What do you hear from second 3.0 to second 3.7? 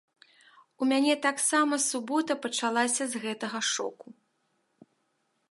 з гэтага